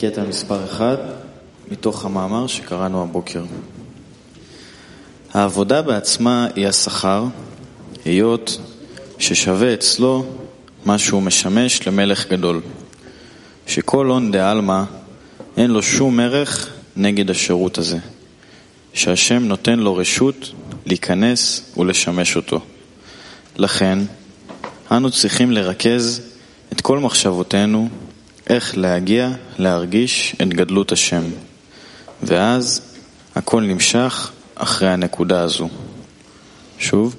[0.00, 0.96] קטע מספר אחד
[1.70, 3.44] מתוך המאמר שקראנו הבוקר.
[5.34, 7.24] העבודה בעצמה היא השכר,
[8.04, 8.58] היות
[9.18, 10.26] ששווה אצלו
[10.84, 12.60] מה שהוא משמש למלך גדול,
[13.66, 14.82] שכל הון דה עלמא
[15.56, 17.98] אין לו שום ערך נגד השירות הזה,
[18.94, 20.50] שהשם נותן לו רשות
[20.86, 22.60] להיכנס ולשמש אותו.
[23.56, 23.98] לכן,
[24.92, 26.20] אנו צריכים לרכז
[26.72, 27.88] את כל מחשבותינו
[28.48, 31.22] איך להגיע להרגיש את גדלות השם,
[32.22, 32.80] ואז
[33.34, 35.68] הכל נמשך אחרי הנקודה הזו.
[36.78, 37.16] שוב,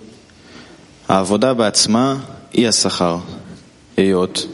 [1.08, 2.16] העבודה בעצמה
[2.54, 3.18] היא השכר,
[3.98, 4.46] היות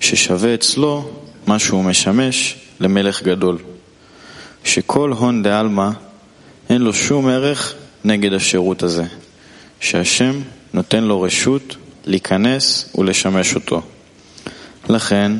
[0.00, 1.10] ששווה אצלו
[1.46, 3.58] מה שהוא משמש למלך גדול,
[4.64, 5.90] שכל הון דה עלמא
[6.70, 9.04] אין לו שום ערך נגד השירות הזה,
[9.80, 10.40] שהשם
[10.74, 13.82] נותן לו רשות להיכנס ולשמש אותו.
[14.88, 15.32] לכן,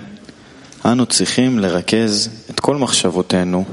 [0.84, 3.64] אנו צריכים לרכז את כל מחשבותינו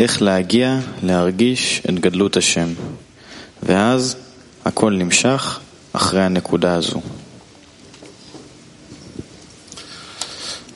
[0.00, 2.68] איך להגיע להרגיש את גדלות השם,
[3.62, 4.16] ואז
[4.64, 5.60] הכל נמשך
[5.92, 7.00] אחרי הנקודה הזו.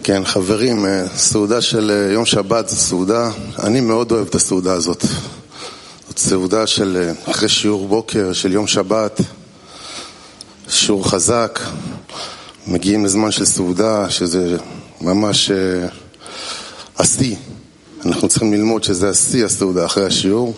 [0.04, 3.30] כן, חברים, אה, סעודה של אה, יום שבת זו סעודה,
[3.62, 5.04] אני מאוד אוהב את הסעודה הזאת.
[6.08, 9.20] זאת סעודה של אה, אחרי שיעור בוקר של יום שבת,
[10.68, 11.60] שיעור חזק,
[12.66, 14.56] מגיעים לזמן של סעודה, שזה
[15.02, 15.86] ממש אה,
[16.98, 17.36] השיא.
[18.06, 20.54] אנחנו צריכים ללמוד שזה השיא הסעודה אחרי השיעור.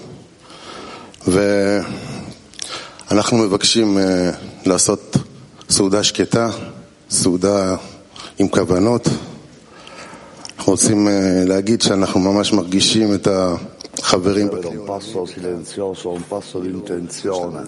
[3.09, 4.31] ואנחנו מבקשים אה,
[4.67, 5.17] לעשות
[5.71, 6.51] סעודה שקטה,
[7.11, 7.77] סעודה
[8.39, 9.09] עם כוונות.
[10.59, 13.29] אנחנו רוצים אה, להגיד שאנחנו ממש מרגישים את
[14.03, 17.63] החברים avere un passo silenzioso, un passo di intenzione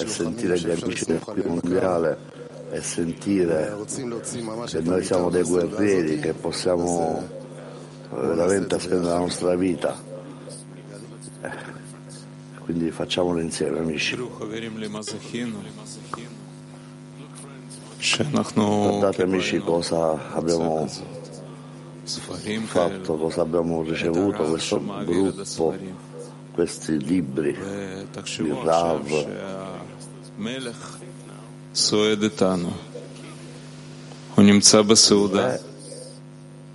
[0.00, 2.41] e sentire gli amici del più mondiale
[2.72, 3.76] e sentire
[4.66, 9.94] che noi siamo dei guerrieri, che possiamo eh, veramente spendere la nostra vita.
[11.42, 11.50] Eh,
[12.64, 14.16] quindi facciamolo insieme, amici.
[18.54, 20.88] Guardate amici cosa abbiamo
[22.64, 25.76] fatto, cosa abbiamo ricevuto, questo gruppo,
[26.54, 29.26] questi libri, di Rav,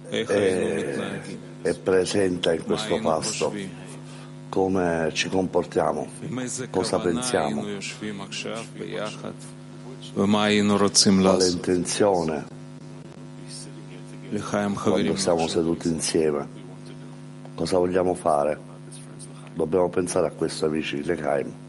[0.09, 1.21] è,
[1.61, 3.53] è presente in questo pasto.
[4.49, 6.07] Come ci comportiamo,
[6.71, 7.63] cosa pensiamo,
[11.37, 12.45] quale intenzione?
[14.89, 16.47] Quando siamo seduti insieme,
[17.53, 18.57] cosa vogliamo fare.
[19.53, 21.66] Dobbiamo pensare a questo amici Lechaim.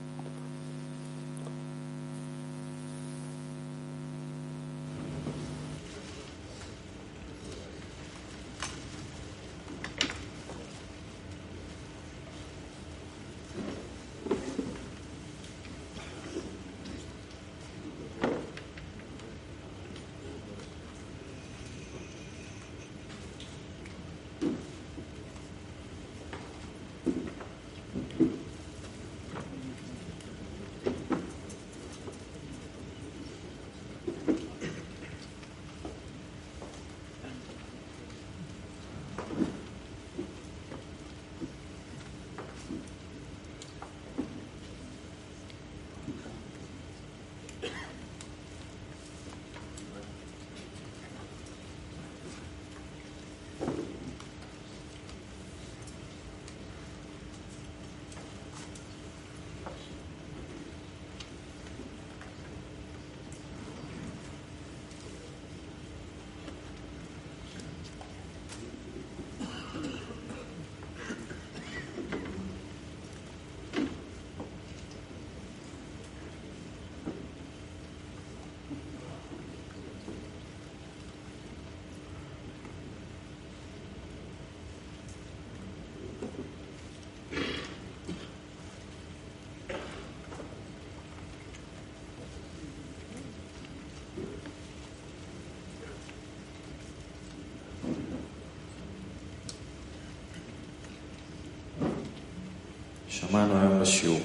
[103.18, 104.20] שמענו היום בשיעור.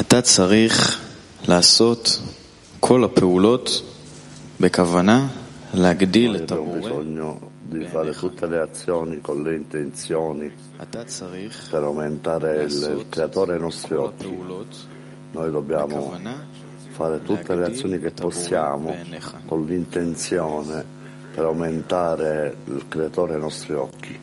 [0.00, 1.00] אתה צריך
[1.48, 2.18] לעשות
[2.80, 3.82] כל הפעולות
[4.60, 5.26] בכוונה
[5.74, 6.80] להגדיל Noi את abbiamo הבורא.
[6.80, 7.38] bisogno
[7.70, 10.50] di fare tutte le azioni con le intenzioni
[10.82, 14.24] אתה צריך per aumentare il, il creatore ai nostri כל occhi.
[14.24, 14.74] הפעולות
[15.34, 16.34] Noi dobbiamo בכוונה
[16.96, 18.94] fare tutte le azioni che possiamo
[19.46, 20.84] con l'intenzione
[21.34, 24.18] per aumentare il creatore ai nostri occhi.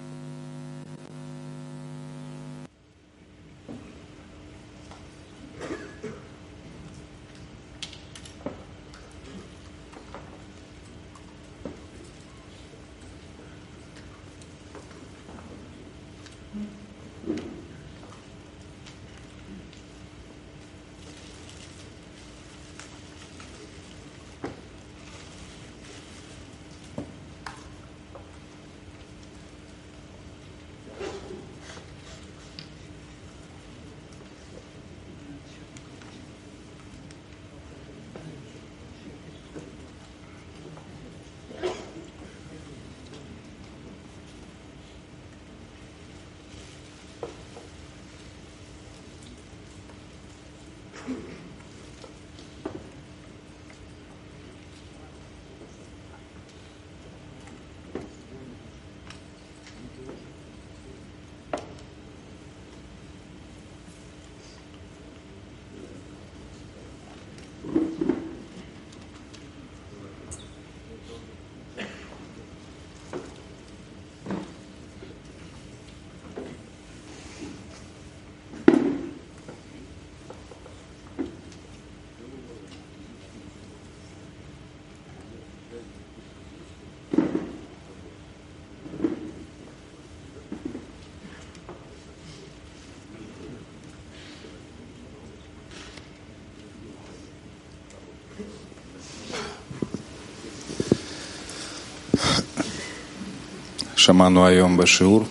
[104.05, 105.23] שמענו היום בשיעור,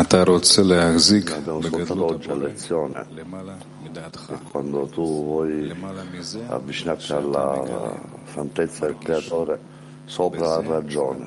[0.00, 4.32] אתה רוצה להחזיק Abbiamo ascoltato בגדלות oggi a lezione למעלה מדעתך.
[4.32, 7.54] che quando tu vuoi למעלה מזה, avvicinarti alla
[8.34, 9.58] santezza del creatore
[10.06, 11.26] sopra la ragione,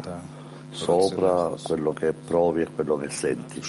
[0.72, 3.62] sopra quello che provi e quello che senti.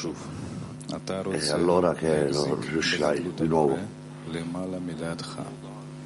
[0.97, 3.75] אתה רוצה allora che להחזיק riuscirai בגדלות di nuovo.
[3.75, 5.40] הבורא למעלה מדעתך.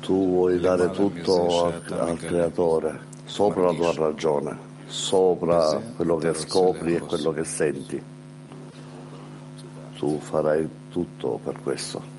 [0.01, 4.57] Tu vuoi dare tutto al, al creatore, sopra la tua ragione,
[4.88, 8.02] sopra quello che scopri e quello che senti.
[9.98, 12.13] Tu farai tutto per questo.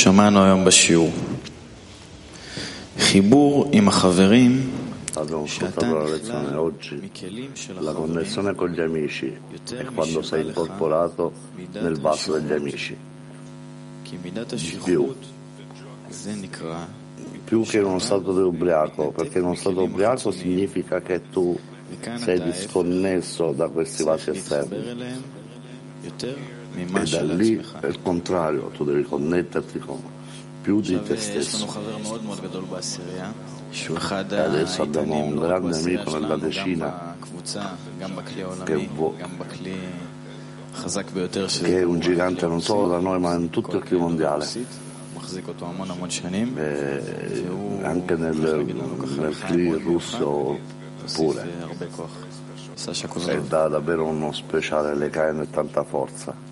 [0.00, 1.10] שמענו היום בשיעור.
[2.98, 4.70] חיבור עם החברים
[5.16, 6.94] Abbiamo שאתה ascoltato la lezione נכלל oggi.
[7.02, 9.32] מכלים של La החברים connessione con gli amici
[9.70, 11.32] è quando sei incorporato
[11.72, 12.96] nel vaso degli amici.
[14.04, 15.26] כי מידת השכרות
[16.10, 16.84] זה נקרא
[17.46, 21.56] Più che in uno stato di ubriaco, perché in uno stato ubriaco significa che tu
[21.92, 24.76] וכאן sei אתה ההפך, disconnesso da questi vasi צריך esterni.
[26.75, 30.01] e da lì è il contrario, tu devi connetterti con
[30.61, 31.67] più di te stesso.
[34.29, 37.15] E adesso abbiamo un grande amico nella decina
[38.63, 39.15] che, vo-
[41.61, 44.47] che è un gigante non solo da noi ma in tutto il clima mondiale.
[46.55, 47.45] E
[47.81, 50.59] anche nel, nel CLI russo
[51.15, 51.49] pure.
[53.27, 56.50] E dà davvero uno speciale, le e tanta forza.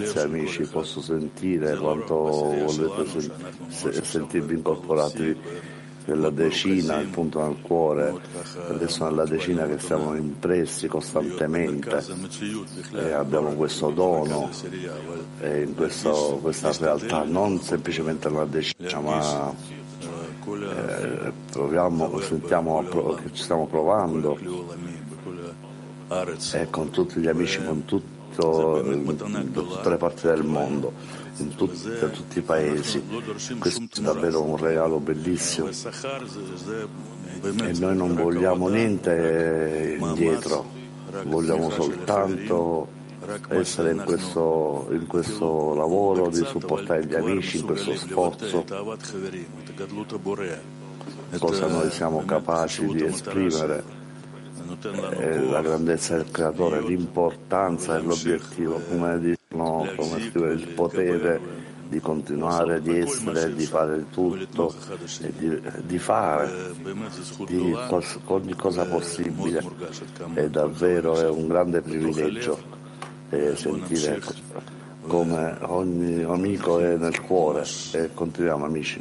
[0.00, 3.30] Grazie amici, posso sentire quanto volete sen-
[3.68, 5.36] se- sentirvi incorporati
[6.06, 8.14] nella decina, il punto nel cuore,
[8.70, 11.88] adesso nella decina che siamo impressi costantemente
[12.94, 14.48] e abbiamo questo dono
[15.42, 19.54] in questo- questa realtà, non semplicemente nella decina, ma
[20.44, 24.38] eh, proviamo, sentiamo che ci stiamo provando.
[26.52, 30.92] E con tutti gli amici, con tutto, da tutte le parti del mondo,
[31.36, 33.02] in tut- da tutti i paesi.
[33.58, 35.68] Questo è davvero un regalo bellissimo.
[35.68, 35.72] E
[37.78, 40.66] noi non vogliamo niente indietro,
[41.24, 42.98] vogliamo soltanto
[43.48, 48.64] essere in questo, in questo lavoro, di supportare gli amici in questo sforzo,
[51.38, 53.98] cosa noi siamo capaci di esprimere.
[55.18, 62.80] Eh, la grandezza del creatore, l'importanza dell'obiettivo, come dicono, come scrive il potere di continuare,
[62.80, 64.72] di essere, di fare tutto,
[65.38, 66.72] di, di, fare
[67.46, 69.60] di cos, ogni cosa possibile.
[70.34, 72.78] È davvero è un grande privilegio
[73.30, 74.20] eh, sentire
[75.06, 79.00] come ogni amico è nel cuore e continuiamo amici.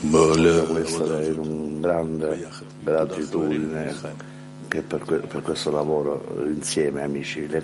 [0.00, 2.48] Dobbiamo essere in un grande
[2.82, 3.94] gratitudine
[4.68, 7.60] che per, per questo lavoro insieme amici, le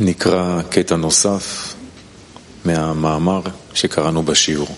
[0.00, 1.74] נקרא קטע נוסף
[2.64, 3.40] מהמאמר
[3.74, 4.68] שקראנו בשיעור.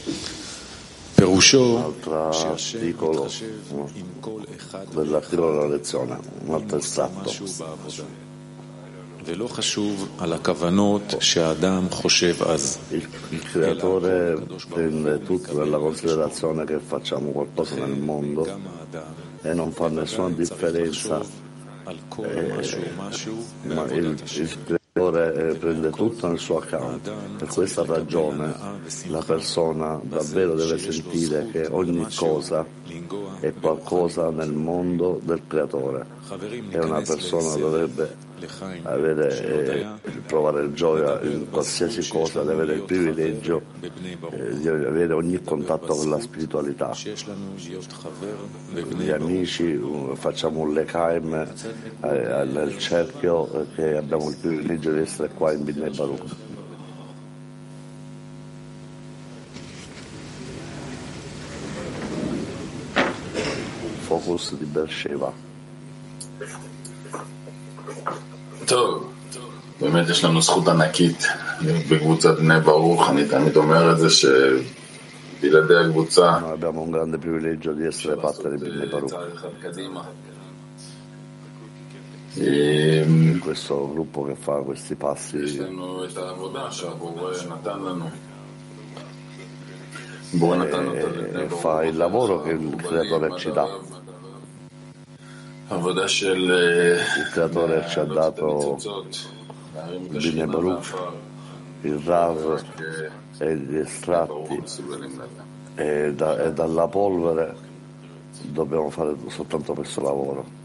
[1.14, 1.92] פירושו
[2.32, 3.46] שהשם מתחשב
[3.96, 4.86] עם כל אחד
[9.26, 12.78] ולא חשוב על הכוונות שהאדם חושב אז.
[13.32, 14.36] Il creatore
[14.74, 18.42] prende tutto nella considerazione che facciamo qualcosa nel mondo
[19.42, 21.20] e non fa nessuna differenza.
[21.88, 22.48] Eh,
[23.74, 24.06] ma il,
[24.42, 27.11] il Signore prende tutto nel suo account.
[27.39, 28.53] Per questa ragione
[29.07, 32.63] la persona davvero deve sentire che ogni cosa
[33.39, 36.05] è qualcosa nel mondo del creatore
[36.69, 38.15] e una persona dovrebbe
[38.83, 39.85] avere, eh,
[40.25, 46.09] provare gioia in qualsiasi cosa, di avere il privilegio eh, di avere ogni contatto con
[46.09, 46.95] la spiritualità.
[48.97, 49.79] Gli amici,
[50.13, 55.89] facciamo un lekaim eh, nel cerchio che abbiamo il privilegio di essere qua in Binne
[55.89, 56.35] Baruch.
[64.05, 65.52] Focus di Beersheba.
[68.66, 69.12] טוב,
[69.80, 71.24] באמת יש לנו זכות ענקית
[71.90, 76.38] בקבוצת בני ברוך, אני תמיד אומר את זה שבלעדי הקבוצה...
[76.54, 79.14] abbiamo un grande privilegio di essere parte di Bnei Baruch.
[82.40, 85.38] In questo gruppo che fa questi passi
[91.32, 93.66] e fa il lavoro che il creatore ci dà.
[95.70, 98.78] Il creatore ci ha dato
[100.00, 100.94] il Bine Baruch,
[101.82, 102.64] il Rav
[103.38, 104.62] e gli estratti
[105.74, 107.54] e, da, e dalla polvere
[108.42, 110.56] dobbiamo fare soltanto questo lavoro.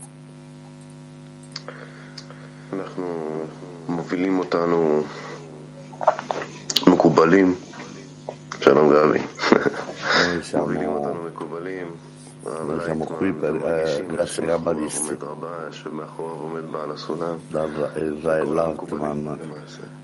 [3.90, 5.04] מובילים אותנו
[6.88, 7.56] מקובלים,
[8.60, 9.20] שלום גבי,
[10.14, 11.88] Noi siamo מובילים אותנו מקובלים
[12.43, 15.17] noi siamo qui per eh, essere kabbalisti.
[17.49, 19.39] Dal Israel Altman.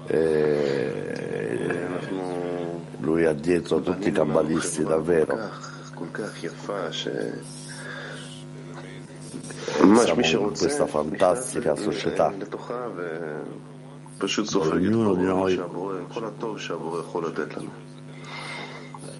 [0.07, 1.88] E
[2.99, 5.51] lui ha dietro tutti i kabbalisti davvero.
[10.05, 12.33] Siamo in questa fantastica società
[14.55, 15.61] ognuno di noi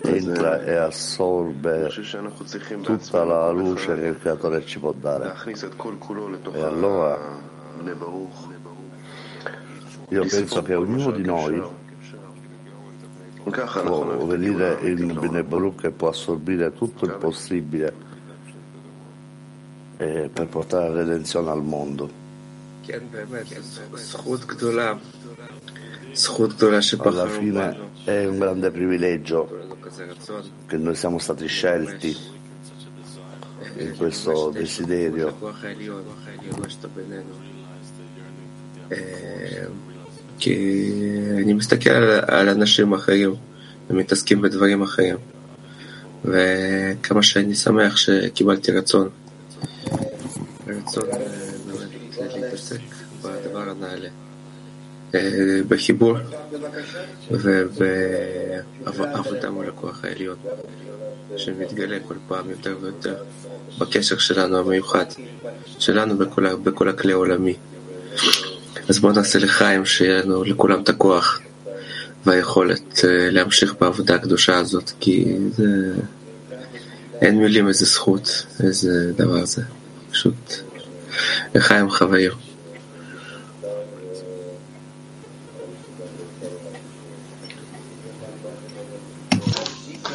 [0.05, 1.90] entra e assorbe
[2.83, 5.35] tutta la luce che il creatore ci può dare.
[6.53, 7.19] E allora
[10.09, 11.62] io penso che ognuno di noi
[13.43, 17.95] può venire in Bnei Baruch e può assorbire tutto il possibile
[19.97, 22.23] eh, per portare la redenzione al mondo
[26.99, 29.39] Alla fine è un grande privilegio
[30.67, 32.15] che noi siamo stati scelti
[33.78, 35.38] in questo desiderio.
[40.39, 40.56] כי
[41.43, 43.34] אני מסתכל על, על אנשים אחרים
[43.89, 45.17] ומתעסקים בדברים אחרים
[46.25, 49.10] וכמה שאני שמח שקיבלתי רצון
[50.67, 51.04] רצון
[51.67, 52.80] באמת להתעסק
[53.21, 54.10] בדבר הנעלה
[55.68, 56.16] בחיבור
[57.31, 60.37] ובעבודה מול הכוח העליון
[61.37, 63.16] שמתגלה כל פעם יותר ויותר
[63.79, 65.05] בקשר שלנו המיוחד
[65.79, 67.55] שלנו בכל, בכל הכלי העולמי.
[68.88, 71.40] אז בואו נעשה לחיים שיהיה לנו לכולם את הכוח
[72.27, 75.94] והיכולת להמשיך בעבודה הקדושה הזאת כי זה
[77.20, 79.62] אין מילים איזה זכות איזה דבר זה.
[80.11, 80.53] פשוט
[81.55, 81.90] לחיים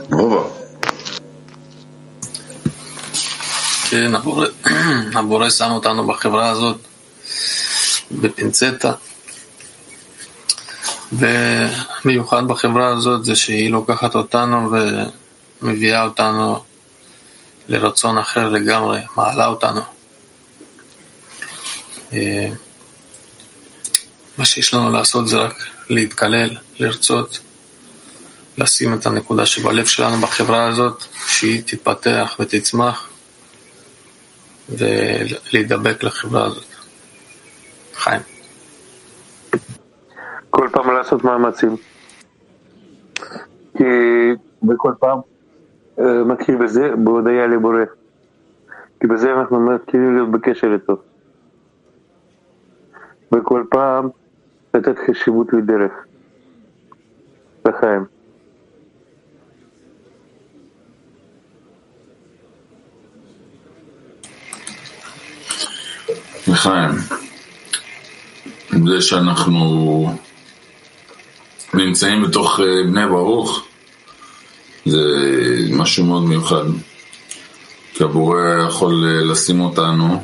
[0.10, 0.54] חוויות
[3.90, 4.16] כן,
[5.16, 6.78] הבורא, שם אותנו בחברה הזאת
[8.12, 8.94] בפינצטה,
[11.12, 14.72] ומיוחד בחברה הזאת זה שהיא לוקחת אותנו
[15.62, 16.64] ומביאה אותנו
[17.68, 19.82] לרצון אחר לגמרי, מעלה אותנו.
[24.40, 25.54] מה שיש לנו לעשות זה רק
[25.90, 26.50] להתקלל,
[26.80, 27.40] לרצות,
[28.58, 33.10] לשים את הנקודה שבלב שלנו בחברה הזאת, שהיא תתפתח ותצמח.
[34.70, 36.66] ולהידבק לחברה הזאת.
[37.94, 38.22] חיים.
[40.50, 41.76] כל פעם לעשות מאמצים.
[43.78, 43.84] כי
[44.64, 45.20] בכל פעם
[46.26, 47.84] מכיר בזה, בהודיה לבורא.
[49.00, 50.98] כי בזה אנחנו מתחילים להיות בקשר איתו.
[53.32, 54.10] וכל פעם
[54.74, 55.92] לתת חשיבות לדרך.
[57.66, 58.06] לחיים.
[66.48, 66.92] לחיים,
[68.88, 70.14] זה שאנחנו
[71.74, 73.68] נמצאים בתוך בני ברוך
[74.86, 75.00] זה
[75.72, 76.64] משהו מאוד מיוחד
[77.94, 80.24] כי הבורא יכול לשים אותנו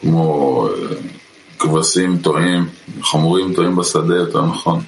[0.00, 0.68] כמו
[1.58, 2.68] כבשים טועים,
[3.02, 4.80] חמורים טועים בשדה יותר נכון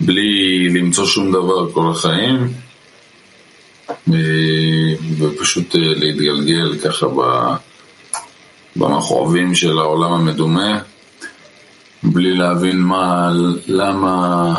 [0.00, 2.52] בלי למצוא שום דבר כל החיים
[5.18, 7.06] ופשוט להתגלגל ככה.
[8.76, 10.78] במכאובים של העולם המדומה,
[12.02, 13.32] בלי להבין מה,
[13.66, 14.54] למה,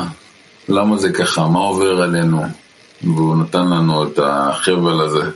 [0.69, 2.41] למה זה ככה, מה עובר עלינו.
[3.03, 5.31] והוא נתן לנו את החבל הזה,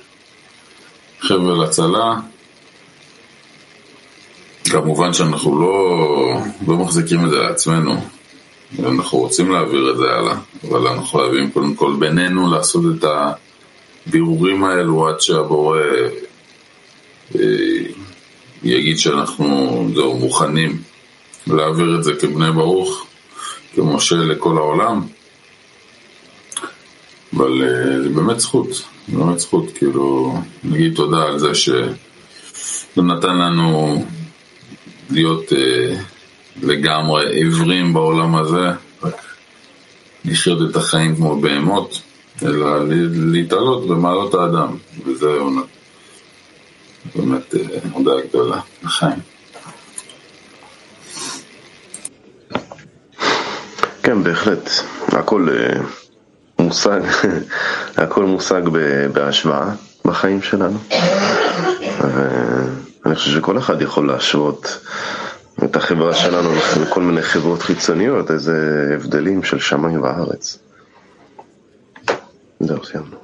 [1.21, 2.15] חבל הצלה.
[4.71, 7.95] כמובן שאנחנו לא, לא מחזיקים את זה לעצמנו,
[8.79, 10.35] אנחנו רוצים להעביר את זה הלאה,
[10.69, 13.05] אבל אנחנו חייבים קודם כל בינינו לעשות את
[14.07, 15.79] הבירורים האלו עד שהבורא
[18.63, 20.77] יגיד שאנחנו זהו, מוכנים
[21.47, 23.05] להעביר את זה כבני ברוך,
[23.75, 25.01] כמשה לכל העולם,
[27.37, 27.61] אבל
[28.03, 28.67] זה באמת זכות,
[29.07, 31.91] באמת זכות, כאילו, נגיד תודה על זה שזה
[32.97, 34.03] נתן לנו
[35.11, 35.95] להיות אה,
[36.61, 38.67] לגמרי עיוורים בעולם הזה,
[39.03, 39.21] רק
[40.25, 42.01] לחיות את החיים כמו בהמות,
[42.43, 42.77] אלא
[43.13, 45.27] להתעלות במעלות האדם, וזה.
[47.15, 47.55] באמת
[47.93, 49.19] הודעה גדולה, לחיים.
[54.03, 54.69] כן, בהחלט.
[55.07, 55.47] הכל
[56.59, 57.01] מושג,
[57.97, 58.61] הכל מושג
[59.13, 59.69] בהשוואה
[60.05, 60.77] בחיים שלנו.
[63.05, 64.79] ואני חושב שכל אחד יכול להשוות
[65.63, 66.49] את החברה שלנו
[66.81, 70.57] לכל מיני חברות חיצוניות, איזה הבדלים של שמיים וארץ.
[72.59, 73.20] זהו, סיימנו.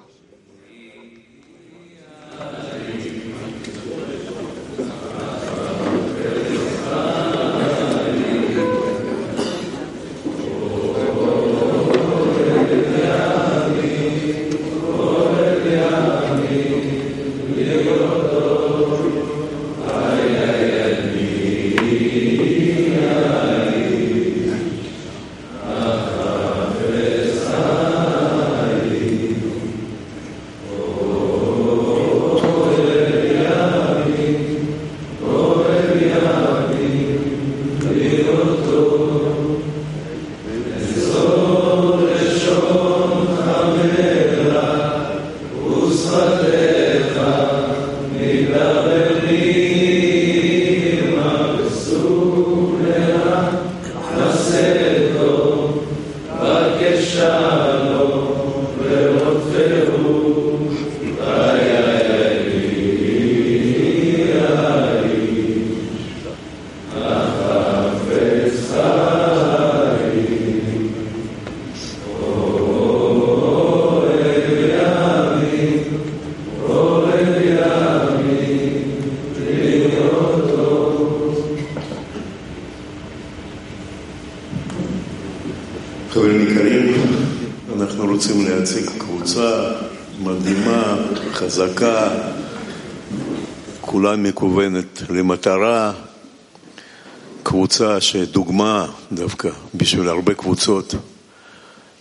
[97.98, 100.96] קבוצה שדוגמה דווקא בשביל הרבה קבוצות,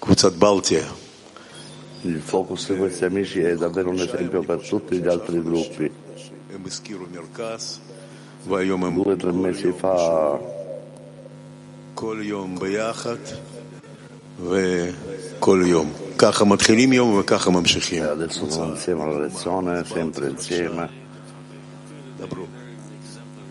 [0.01, 0.85] קבוצת בלטיה.
[2.05, 5.91] Il focus di questi amici è davvero un esempio per tutti gli altri gruppi.
[8.47, 9.95] Due o tre mesi fa
[11.95, 13.23] כל יום ביחד
[14.45, 15.93] וכל יום.
[16.19, 18.03] ככה מתחילים יום וככה ממשיכים.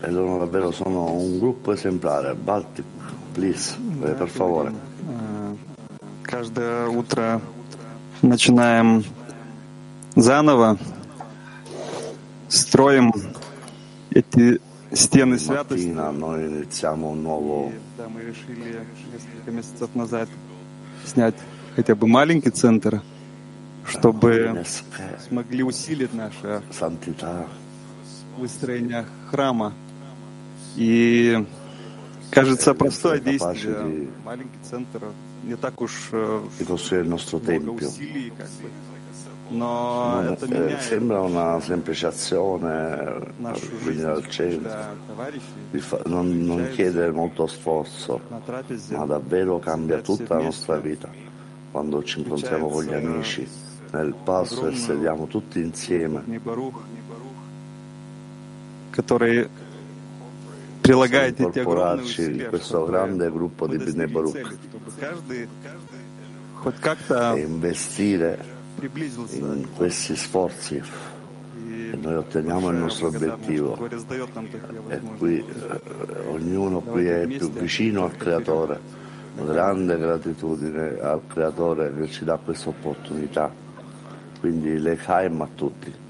[0.02, 2.34] E loro davvero sono un gruppo esemplare.
[2.34, 2.84] Baltic,
[3.32, 4.72] please, eh, per favore.
[6.22, 7.40] Каждое утро
[8.20, 9.04] начинаем
[10.16, 10.76] заново,
[12.48, 13.12] строим
[14.10, 14.60] эти
[14.92, 15.92] стены святости.
[15.92, 16.62] Да, мы
[18.22, 18.80] решили
[19.12, 20.28] несколько месяцев назад
[21.04, 21.34] снять
[21.74, 23.02] хотя бы маленький центр,
[23.86, 24.64] чтобы
[25.28, 26.62] смогли усилить наше
[28.38, 29.72] выстроение храма.
[30.77, 31.45] И
[32.29, 34.07] кажется простое действие.
[34.23, 35.01] Маленький центр
[35.43, 37.87] не так уж э, di costruire il nostro много tempio.
[37.87, 38.69] усилий, как бы.
[39.53, 44.93] Но Non- это eh, меняет sembra una semplice azione нашу venire жизнь, al centro, когда
[45.07, 45.41] товарищи
[45.71, 50.33] di fa- non, non chiede molto sforzo, на трапезе ma davvero cambia сидят все tutta
[50.35, 51.09] la вместе, nostra vita.
[51.71, 53.45] Quando ci incontriamo con gli amici
[53.91, 56.75] nel passo e sediamo tutti insieme, не Барух,
[58.91, 59.49] который прилагает эти огромные
[60.92, 64.56] incorporarci in questo grande gruppo di Bnei Baruch
[67.34, 68.38] e investire
[69.30, 70.76] in questi sforzi.
[70.76, 73.78] e noi otteniamo il nostro obiettivo.
[74.88, 79.04] e qui eh, ognuno qui è più vicino al creatore.
[79.34, 83.52] Grande gratitudine al creatore che ci dà questa opportunità.
[84.40, 86.04] Quindi le caim a tutti.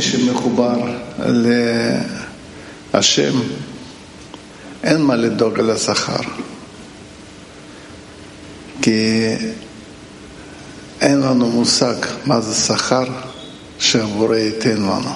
[0.00, 0.96] שמחובר
[2.94, 3.40] להשם,
[4.82, 6.22] אין מה לדאוג על השכר.
[8.82, 9.34] כי
[11.00, 11.94] אין לנו מושג
[12.26, 13.04] מה זה שכר
[13.78, 15.10] שהבורא ייתן לנו.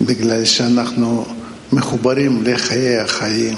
[0.00, 1.24] ובגלל שאנחנו
[1.72, 3.56] מחוברים לחיי החיים,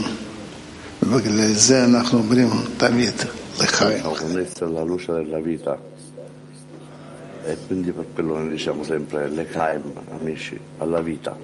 [1.02, 3.14] ובגלל זה אנחנו אומרים תמיד
[3.60, 4.02] לחיים.
[7.44, 11.36] E quindi per quello noi diciamo sempre le Chaim, amici, alla vita.